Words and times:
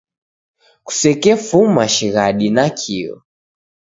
Kusekefuma 0.85 1.83
shighadi 1.95 2.47
nakio. 2.55 3.13